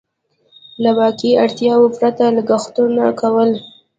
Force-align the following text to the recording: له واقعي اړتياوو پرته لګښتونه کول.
له 0.83 0.89
واقعي 0.99 1.31
اړتياوو 1.43 1.93
پرته 1.97 2.23
لګښتونه 2.37 3.03
کول. 3.21 3.49